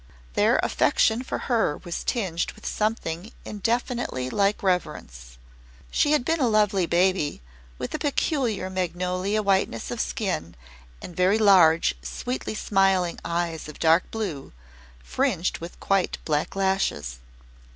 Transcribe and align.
Their 0.33 0.59
affection 0.63 1.21
for 1.21 1.37
her 1.37 1.77
was 1.77 2.03
tinged 2.03 2.53
with 2.53 2.65
something 2.65 3.31
indefinitely 3.45 4.31
like 4.31 4.63
reverence. 4.63 5.37
She 5.91 6.11
had 6.13 6.25
been 6.25 6.39
a 6.39 6.47
lovely 6.47 6.87
baby 6.87 7.39
with 7.77 7.93
a 7.93 7.99
peculiar 7.99 8.67
magnolia 8.71 9.43
whiteness 9.43 9.91
of 9.91 10.01
skin 10.01 10.55
and 11.03 11.15
very 11.15 11.37
large, 11.37 11.93
sweetly 12.01 12.55
smiling 12.55 13.19
eyes 13.23 13.67
of 13.67 13.77
dark 13.77 14.09
blue, 14.09 14.53
fringed 15.03 15.59
with 15.59 15.79
quite 15.79 16.17
black 16.25 16.55
lashes. 16.55 17.19